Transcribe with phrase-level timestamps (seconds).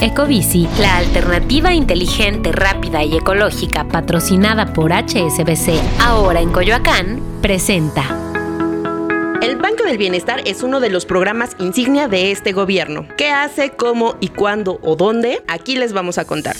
[0.00, 8.04] Ecobici, la alternativa inteligente, rápida y ecológica patrocinada por HSBC, ahora en Coyoacán, presenta.
[9.40, 13.08] El Banco del Bienestar es uno de los programas insignia de este gobierno.
[13.16, 15.42] ¿Qué hace, cómo y cuándo o dónde?
[15.48, 16.56] Aquí les vamos a contar.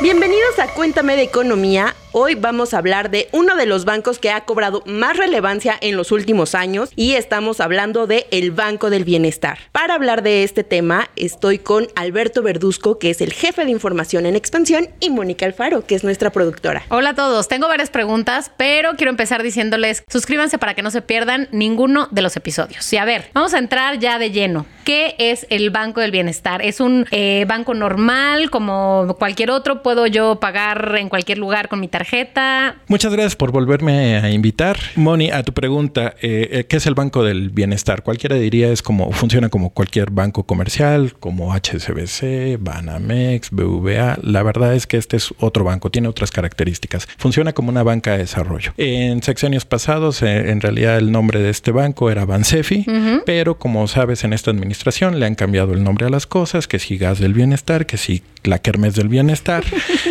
[0.00, 1.94] Bienvenidos a Cuéntame de Economía.
[2.14, 5.96] Hoy vamos a hablar de uno de los bancos que ha cobrado más relevancia en
[5.96, 9.58] los últimos años y estamos hablando de el Banco del Bienestar.
[9.72, 14.26] Para hablar de este tema estoy con Alberto Verduzco, que es el jefe de información
[14.26, 16.82] en expansión, y Mónica Alfaro, que es nuestra productora.
[16.90, 21.00] Hola a todos, tengo varias preguntas, pero quiero empezar diciéndoles suscríbanse para que no se
[21.00, 22.92] pierdan ninguno de los episodios.
[22.92, 24.66] Y a ver, vamos a entrar ya de lleno.
[24.84, 26.60] ¿Qué es el Banco del Bienestar?
[26.60, 29.82] ¿Es un eh, banco normal como cualquier otro?
[29.82, 32.01] ¿Puedo yo pagar en cualquier lugar con mi tarjeta?
[32.02, 32.76] Tarjeta.
[32.88, 34.76] Muchas gracias por volverme a invitar.
[34.96, 38.02] Moni, a tu pregunta, eh, eh, ¿qué es el Banco del Bienestar?
[38.02, 44.18] Cualquiera diría es como, funciona como cualquier banco comercial, como HSBC, Banamex, BVA.
[44.20, 47.06] La verdad es que este es otro banco, tiene otras características.
[47.18, 48.72] Funciona como una banca de desarrollo.
[48.78, 52.84] En sexenios pasados, eh, en realidad el nombre de este banco era Bansefi,
[53.24, 56.80] pero como sabes, en esta administración le han cambiado el nombre a las cosas, que
[56.80, 59.64] si Gas del Bienestar, que si la Kermes del Bienestar,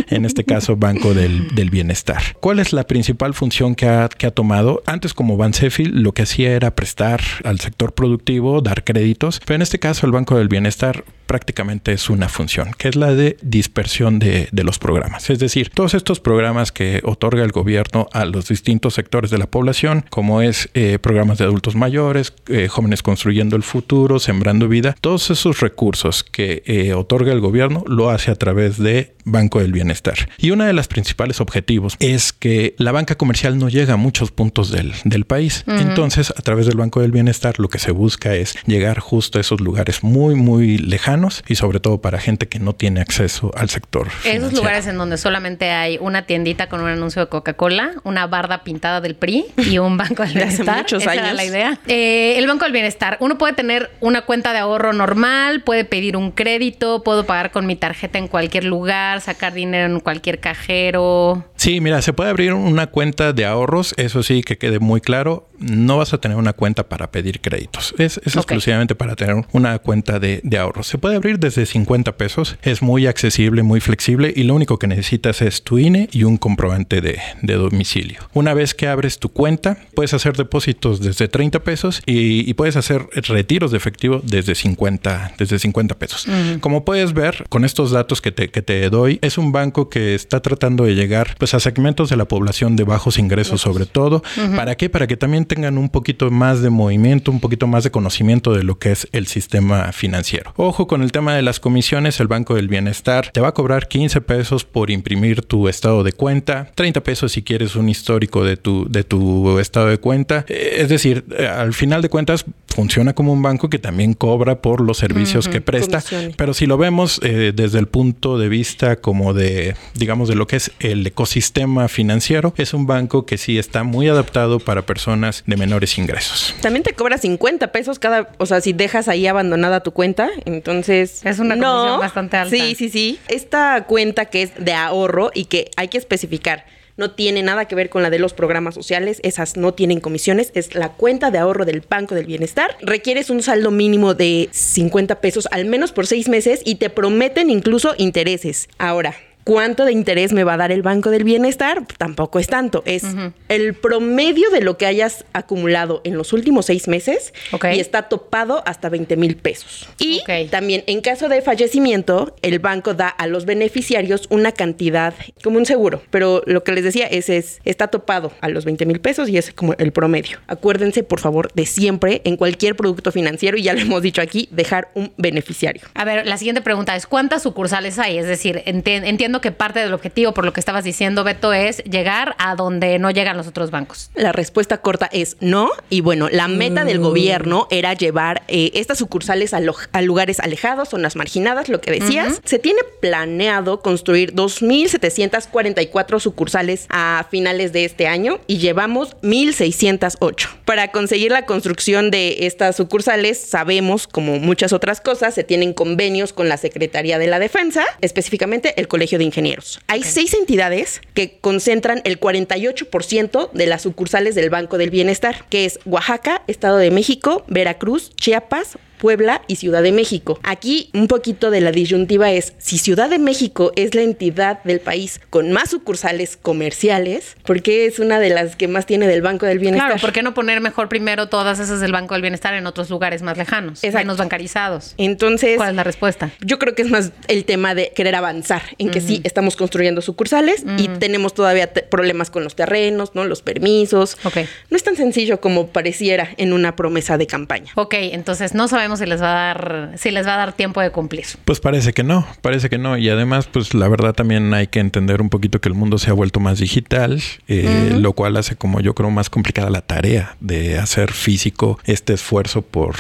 [0.09, 2.21] en este caso Banco del, del Bienestar.
[2.39, 4.81] ¿Cuál es la principal función que ha, que ha tomado?
[4.85, 9.61] Antes como Bansefi lo que hacía era prestar al sector productivo, dar créditos, pero en
[9.61, 14.19] este caso el Banco del Bienestar prácticamente es una función, que es la de dispersión
[14.19, 15.29] de, de, los programas.
[15.29, 19.47] Es decir, todos estos programas que otorga el gobierno a los distintos sectores de la
[19.47, 24.93] población, como es eh, programas de adultos mayores, eh, jóvenes construyendo el futuro, sembrando vida,
[24.99, 29.71] todos esos recursos que eh, otorga el gobierno lo hace a través de Banco del
[29.71, 30.29] Bienestar.
[30.37, 34.31] Y uno de los principales objetivos es que la banca comercial no llega a muchos
[34.31, 35.63] puntos del, del país.
[35.67, 35.81] Uh -huh.
[35.81, 39.41] Entonces, a través del Banco del Bienestar, lo que se busca es llegar justo a
[39.41, 43.69] esos lugares muy, muy lejanos y sobre todo para gente que no tiene acceso al
[43.69, 44.07] sector.
[44.25, 48.63] Esos lugares en donde solamente hay una tiendita con un anuncio de Coca-Cola, una barda
[48.63, 50.69] pintada del PRI y un banco del bienestar.
[50.69, 51.23] Hace muchos Esa años.
[51.25, 51.79] era la idea.
[51.87, 53.17] Eh, el banco del bienestar.
[53.19, 57.65] Uno puede tener una cuenta de ahorro normal, puede pedir un crédito, puedo pagar con
[57.65, 61.45] mi tarjeta en cualquier lugar, sacar dinero en cualquier cajero.
[61.55, 65.47] Sí, mira, se puede abrir una cuenta de ahorros, eso sí que quede muy claro.
[65.61, 67.93] No vas a tener una cuenta para pedir créditos.
[67.97, 68.39] Es, es okay.
[68.39, 70.87] exclusivamente para tener una cuenta de, de ahorros.
[70.87, 72.57] Se puede abrir desde 50 pesos.
[72.63, 76.37] Es muy accesible, muy flexible y lo único que necesitas es tu INE y un
[76.37, 78.19] comprobante de, de domicilio.
[78.33, 82.75] Una vez que abres tu cuenta, puedes hacer depósitos desde 30 pesos y, y puedes
[82.75, 86.25] hacer retiros de efectivo desde 50, desde 50 pesos.
[86.59, 90.15] Como puedes ver, con estos datos que te, que te doy, es un banco que
[90.15, 94.23] está tratando de llegar pues, a segmentos de la población de bajos ingresos, sobre todo.
[94.55, 94.89] ¿Para qué?
[94.89, 98.63] Para que también tengan un poquito más de movimiento, un poquito más de conocimiento de
[98.63, 100.53] lo que es el sistema financiero.
[100.55, 103.89] Ojo con el tema de las comisiones, el Banco del Bienestar te va a cobrar
[103.89, 108.55] 15 pesos por imprimir tu estado de cuenta, 30 pesos si quieres un histórico de
[108.55, 110.45] tu, de tu estado de cuenta.
[110.47, 114.99] Es decir, al final de cuentas funciona como un banco que también cobra por los
[114.99, 115.51] servicios uh -huh.
[115.51, 116.35] que presta, Comisiones.
[116.37, 120.47] pero si lo vemos eh, desde el punto de vista como de, digamos, de lo
[120.47, 125.40] que es el ecosistema financiero, es un banco que sí está muy adaptado para personas
[125.45, 126.55] de menores ingresos.
[126.61, 131.25] También te cobra 50 pesos cada, o sea, si dejas ahí abandonada tu cuenta, entonces...
[131.25, 132.55] Es una comisión no, bastante alta.
[132.55, 133.19] Sí, sí, sí.
[133.27, 136.65] Esta cuenta que es de ahorro y que hay que especificar
[136.97, 140.51] no tiene nada que ver con la de los programas sociales, esas no tienen comisiones,
[140.53, 142.77] es la cuenta de ahorro del Banco del Bienestar.
[142.81, 147.49] Requieres un saldo mínimo de 50 pesos al menos por seis meses y te prometen
[147.49, 148.69] incluso intereses.
[148.77, 151.85] Ahora, ¿Cuánto de interés me va a dar el Banco del Bienestar?
[151.97, 152.83] Tampoco es tanto.
[152.85, 153.33] Es uh -huh.
[153.49, 157.77] el promedio de lo que hayas acumulado en los últimos seis meses okay.
[157.77, 159.87] y está topado hasta 20 mil pesos.
[159.97, 160.47] Y okay.
[160.47, 165.13] también en caso de fallecimiento, el banco da a los beneficiarios una cantidad
[165.43, 166.01] como un seguro.
[166.11, 169.37] Pero lo que les decía es, es está topado a los 20 mil pesos y
[169.37, 170.39] es como el promedio.
[170.47, 174.47] Acuérdense, por favor, de siempre en cualquier producto financiero, y ya lo hemos dicho aquí,
[174.51, 175.81] dejar un beneficiario.
[175.93, 178.17] A ver, la siguiente pregunta es, ¿cuántas sucursales hay?
[178.17, 181.81] Es decir, entiendo entiendo que parte del objetivo, por lo que estabas diciendo, Beto, es
[181.85, 184.11] llegar a donde no llegan los otros bancos.
[184.13, 185.69] La respuesta corta es no.
[185.89, 186.87] Y bueno, la meta mm.
[186.87, 189.61] del gobierno era llevar eh, estas sucursales a,
[189.93, 192.33] a, lugares alejados, zonas marginadas, lo que decías.
[192.33, 192.41] Uh -huh.
[192.43, 200.49] Se tiene planeado construir 2.744 sucursales a finales de este año y llevamos 1.608.
[200.65, 206.33] Para conseguir la construcción de estas sucursales, sabemos, como muchas otras cosas, se tienen convenios
[206.33, 209.79] con la Secretaría de la Defensa, específicamente el Colegio de Ingenieros.
[209.87, 210.11] Hay okay.
[210.11, 215.79] seis entidades que concentran el 48% de las sucursales del Banco del Bienestar, que es
[215.85, 220.39] Oaxaca, Estado de México, Veracruz, Chiapas, Puebla y Ciudad de México.
[220.43, 224.79] Aquí un poquito de la disyuntiva es si Ciudad de México es la entidad del
[224.79, 229.47] país con más sucursales comerciales, porque es una de las que más tiene del Banco
[229.47, 229.87] del Bienestar.
[229.89, 232.91] Claro, ¿por qué no poner mejor primero todas esas del Banco del Bienestar en otros
[232.91, 233.97] lugares más lejanos, Exacto.
[234.05, 234.93] menos bancarizados?
[234.97, 236.29] Entonces, ¿Cuál es la respuesta?
[236.41, 240.01] yo creo que es más el tema de querer avanzar, en que sí estamos construyendo
[240.01, 243.25] sucursales y tenemos todavía problemas con los terrenos, ¿no?
[243.25, 244.17] Los permisos.
[244.25, 244.37] Ok.
[244.69, 247.71] No es tan sencillo como pareciera en una promesa de campaña.
[247.75, 250.81] Ok, entonces no sabemos si les va a dar, si les va a dar tiempo
[250.81, 251.25] de cumplir.
[251.45, 252.97] Pues parece que no, parece que no.
[252.97, 256.09] Y además, pues la verdad también hay que entender un poquito que el mundo se
[256.09, 260.35] ha vuelto más digital, eh, lo cual hace como yo creo más complicada la tarea
[260.39, 262.95] de hacer físico este esfuerzo por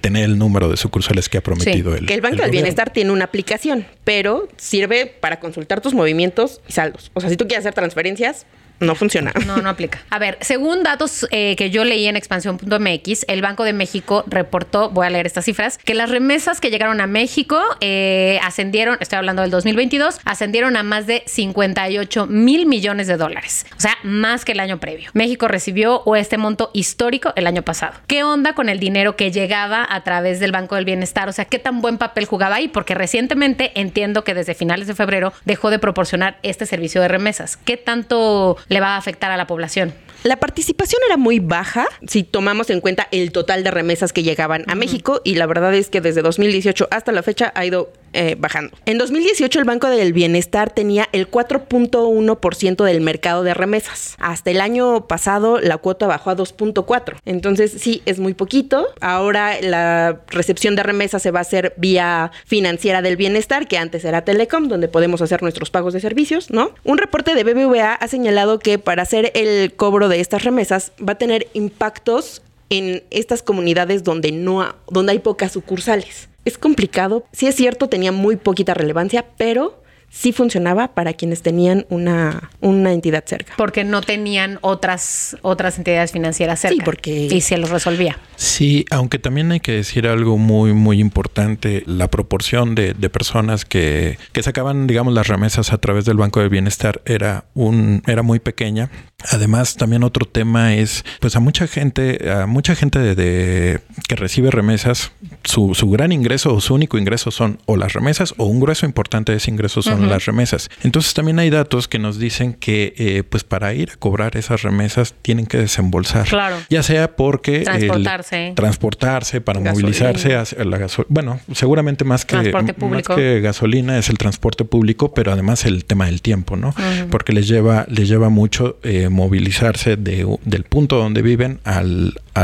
[0.00, 2.50] tener el número de sucursales que ha prometido el Que el Banco el del.
[2.50, 7.10] Bienestar tiene una aplicación, pero sirve para consultar tus movimientos y saldos.
[7.14, 8.46] O sea, si tú quieres hacer transferencias,
[8.80, 9.32] no funciona.
[9.46, 10.00] No, no aplica.
[10.10, 14.90] A ver, según datos eh, que yo leí en expansión.mx, el Banco de México reportó,
[14.90, 19.18] voy a leer estas cifras, que las remesas que llegaron a México eh, ascendieron, estoy
[19.18, 23.66] hablando del 2022, ascendieron a más de 58 mil millones de dólares.
[23.76, 25.10] O sea, más que el año previo.
[25.14, 27.94] México recibió este monto histórico el año pasado.
[28.06, 31.28] ¿Qué onda con el dinero que llegaba a través del Banco del Bienestar?
[31.28, 32.68] O sea, ¿qué tan buen papel jugaba ahí?
[32.68, 37.56] Porque recientemente entiendo que desde finales de febrero dejó de proporcionar este servicio de remesas.
[37.56, 39.94] ¿Qué tanto le va a afectar a la población?
[40.22, 44.64] La participación era muy baja si tomamos en cuenta el total de remesas que llegaban
[44.66, 48.34] a México y la verdad es que desde 2018 hasta la fecha ha ido eh,
[48.38, 48.76] bajando.
[48.86, 54.16] En 2018 el Banco del Bienestar tenía el 4.1% del mercado de remesas.
[54.18, 57.16] Hasta el año pasado la cuota bajó a 2.4.
[57.24, 58.86] Entonces sí, es muy poquito.
[59.00, 64.04] Ahora la recepción de remesas se va a hacer vía financiera del bienestar, que antes
[64.04, 66.70] era Telecom, donde podemos hacer nuestros pagos de servicios, ¿no?
[66.84, 71.12] Un reporte de BBVA ha señalado que para hacer el cobro de estas remesas va
[71.12, 76.28] a tener impactos en estas comunidades donde no ha- donde hay pocas sucursales.
[76.46, 77.26] Es complicado.
[77.32, 82.92] Sí es cierto, tenía muy poquita relevancia, pero sí funcionaba para quienes tenían una, una
[82.92, 83.52] entidad cerca.
[83.58, 86.76] Porque no tenían otras, otras entidades financieras cerca.
[86.76, 88.18] Sí, porque- Y se los resolvía.
[88.36, 93.64] Sí, aunque también hay que decir algo muy, muy importante, la proporción de, de personas
[93.64, 98.22] que, que sacaban, digamos, las remesas a través del Banco del Bienestar era, un, era
[98.22, 98.88] muy pequeña.
[99.30, 104.14] Además, también otro tema es, pues a mucha gente, a mucha gente de, de- que
[104.14, 105.10] recibe remesas,
[105.42, 108.84] su, su gran ingreso o su único ingreso son o las remesas o un grueso
[108.84, 110.68] importante de ese ingreso son las remesas.
[110.84, 114.62] Entonces también hay datos que nos dicen que, eh, pues para ir a cobrar esas
[114.62, 116.28] remesas tienen que desembolsar.
[116.28, 116.56] Claro.
[116.68, 118.52] Ya sea porque el- Transportarse.
[118.54, 119.80] transportarse para Gasolina.
[119.82, 121.06] movilizarse hacia la gasolina.
[121.08, 125.86] Bueno, seguramente más que, Transporte más que gasolina es el transporte público, pero además el
[125.86, 126.74] tema del tiempo, ¿no?
[127.10, 131.82] Porque les lleva, les lleva mucho eh, movilizarse de, del punto donde viven a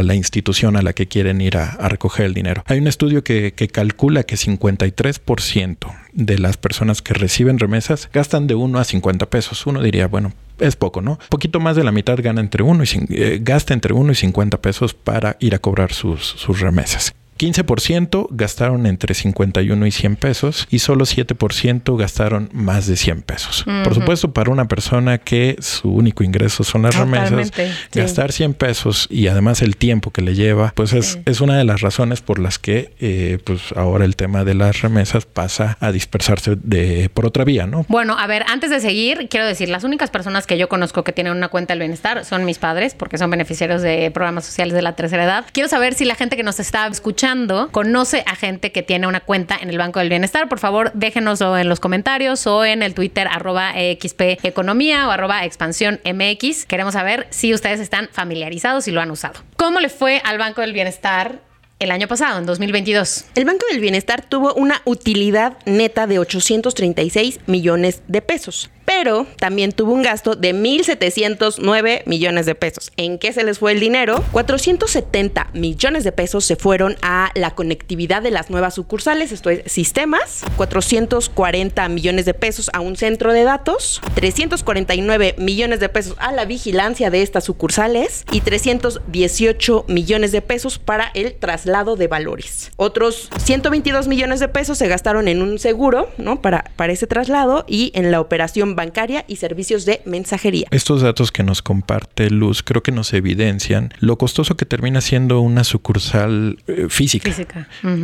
[0.03, 2.63] la institución a la que quieren ir a, recoger el dinero.
[2.67, 5.77] Hay un estudio que, calcula que 53%
[6.13, 9.67] de las personas que reciben remesas gastan de 1 a 50 pesos.
[9.67, 11.19] Uno diría, bueno, es poco, ¿no?
[11.29, 14.61] Poquito más de la mitad gana entre uno y eh, gasta entre 1 y 50
[14.61, 17.15] pesos para ir a cobrar sus remesas.
[17.43, 23.65] 15% gastaron entre 51 y 100 pesos y solo 7% gastaron más de 100 pesos.
[23.83, 27.63] Por supuesto, para una persona que su único ingreso son las remesas, sí.
[27.93, 31.65] gastar 100 pesos y además el tiempo que le lleva, pues es, es una de
[31.65, 35.91] las razones por las que eh, pues ahora el tema de las remesas pasa a
[35.91, 37.85] dispersarse de, por otra vía, ¿no?
[37.89, 41.13] Bueno, a ver, antes de seguir, quiero decir, las únicas personas que yo conozco que
[41.13, 44.83] tienen una cuenta del bienestar son mis padres, porque son beneficiarios de programas sociales de
[44.83, 45.45] la tercera edad.
[45.51, 47.32] Quiero saber si la gente que nos está escuchando
[47.71, 50.49] conoce a gente que tiene una cuenta en el Banco del Bienestar.
[50.49, 56.67] Por favor, déjenoslo en los comentarios o en el Twitter arroba o arroba expansión MX.
[56.67, 59.41] Queremos saber si ustedes están familiarizados y lo han usado.
[59.57, 61.41] ¿Cómo le fue al Banco del Bienestar
[61.79, 63.25] el año pasado, en 2022?
[63.35, 69.73] El Banco del Bienestar tuvo una utilidad neta de 836 millones de pesos, pero también
[69.73, 72.93] tuvo un gasto de 1.709 millones de pesos.
[72.97, 74.23] ¿En qué se les fue el dinero?
[74.33, 79.63] 470 millones de pesos se fueron a la conectividad de las nuevas sucursales, esto es
[79.71, 86.31] sistemas, 440 millones de pesos a un centro de datos, 349 millones de pesos a
[86.31, 92.71] la vigilancia de estas sucursales y 318 millones de pesos para el traslado de valores.
[92.77, 96.43] Otros 122 millones de pesos se gastaron en un seguro, ¿no?
[96.43, 100.67] Para, para ese traslado y en la operación bancaria y servicios de mensajería.
[100.73, 105.41] Estos datos que nos comparte Luz creo que nos evidencian lo costoso que termina siendo
[105.41, 107.31] una sucursal eh, física,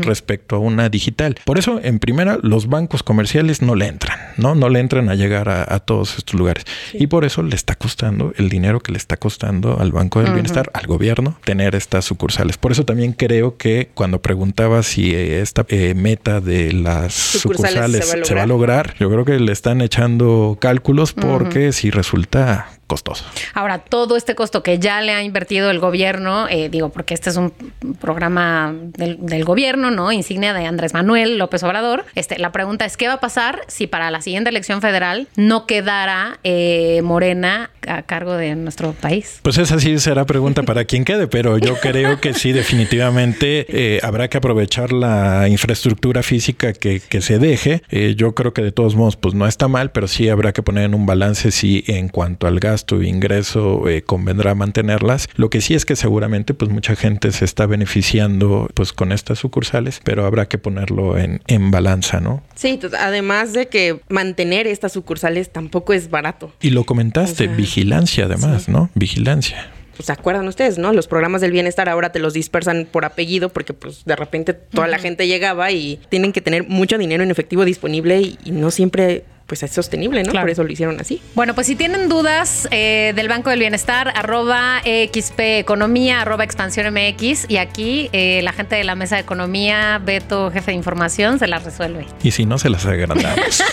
[0.03, 1.35] respecto a una digital.
[1.45, 4.55] Por eso, en primera, los bancos comerciales no le entran, ¿no?
[4.55, 6.65] No le entran a llegar a, a todos estos lugares.
[6.93, 10.33] Y por eso le está costando el dinero que le está costando al Banco del
[10.33, 12.57] Bienestar, al gobierno, tener estas sucursales.
[12.57, 18.05] Por eso también creo que cuando preguntaba si eh, esta eh, meta de las Sucursales
[18.05, 21.15] sucursales, se va a se va a lograr, yo creo que le están echando cálculos
[21.15, 23.25] porque si resulta costoso.
[23.55, 27.31] Ahora, todo este costo que ya le ha invertido el gobierno, eh, digo, porque este
[27.31, 27.53] es un
[28.01, 30.11] programa del, del gobierno, ¿no?
[30.11, 32.05] Insignia de Andrés Manuel López Obrador.
[32.17, 35.67] Este, la pregunta es, ¿qué va a pasar si para la siguiente elección federal no
[35.67, 39.41] quedara eh, Morena a cargo de nuestro país?
[39.43, 44.01] Pues esa sí será pregunta para quien quede, pero yo creo que sí, definitivamente eh,
[44.03, 47.83] habrá que aprovechar la infraestructura física que, que se deje.
[47.91, 50.63] Eh, yo creo que de todos modos, pues no está mal, pero sí habrá que
[50.63, 55.29] poner en un balance si en cuanto al e ingreso eh, convendrá mantenerlas.
[55.37, 59.39] Lo que sí es que seguramente pues mucha gente se está beneficiando pues con estas
[59.39, 62.43] sucursales, pero habrá que ponerlo en, en balanza, ¿no?
[62.55, 66.53] Sí, to- además de que mantener estas sucursales tampoco es barato.
[66.61, 68.91] Y lo comentaste, O sea, vigilancia además, ¿no?
[68.95, 69.71] Vigilancia.
[69.97, 70.93] Pues se acuerdan ustedes, ¿no?
[70.93, 74.87] Los programas del bienestar ahora te los dispersan por apellido porque pues de repente toda
[74.87, 78.71] la gente llegaba y tienen que tener mucho dinero en efectivo disponible y, y no
[78.71, 80.31] siempre pues es sostenible, ¿no?
[80.31, 80.45] Claro.
[80.45, 81.21] Por eso lo hicieron así.
[81.35, 86.93] Bueno, pues si tienen dudas eh, del Banco del Bienestar, arroba XP Economía, arroba Expansión
[86.93, 91.39] MX, y aquí eh, la gente de la Mesa de Economía, Beto, jefe de información,
[91.39, 92.07] se las resuelve.
[92.23, 93.65] Y si no, se las agrandamos.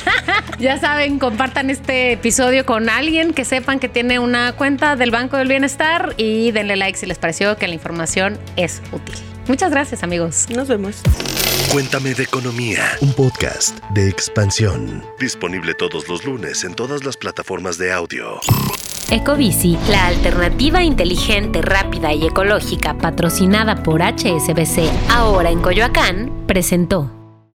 [0.58, 5.36] Ya saben, compartan este episodio con alguien que sepan que tiene una cuenta del Banco
[5.36, 9.16] del Bienestar y denle like si les pareció que la información es útil.
[9.48, 10.46] Muchas gracias, amigos.
[10.50, 11.02] Nos vemos.
[11.72, 12.98] Cuéntame de economía.
[13.02, 15.04] Un podcast de expansión.
[15.20, 18.40] Disponible todos los lunes en todas las plataformas de audio.
[19.10, 27.15] Ecobici, la alternativa inteligente, rápida y ecológica patrocinada por HSBC, ahora en Coyoacán, presentó.